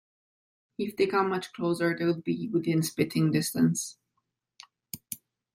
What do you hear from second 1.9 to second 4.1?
they'll be within spitting distance.